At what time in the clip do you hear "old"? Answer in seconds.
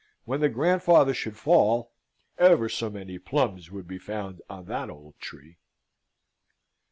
4.89-5.19